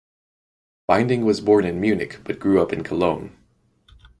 [0.87, 3.37] Binding was born in Munich but grew up in Cologne.